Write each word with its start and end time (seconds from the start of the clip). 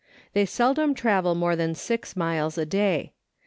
They 0.33 0.47
seldom 0.47 0.95
travel 0.95 1.35
more 1.35 1.55
than 1.55 1.75
six 1.75 2.15
miles 2.15 2.57
a 2.57 2.65
day. 2.65 3.13